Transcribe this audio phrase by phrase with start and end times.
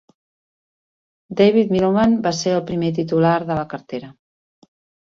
[1.41, 4.15] David Millband va ser el primer titular de la cartera.